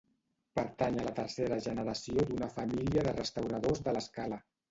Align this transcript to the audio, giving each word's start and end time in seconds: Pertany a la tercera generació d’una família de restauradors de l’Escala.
Pertany 0.59 0.95
a 1.01 1.03
la 1.07 1.11
tercera 1.19 1.59
generació 1.65 2.25
d’una 2.31 2.49
família 2.55 3.05
de 3.09 3.15
restauradors 3.21 3.85
de 3.89 3.97
l’Escala. 3.99 4.43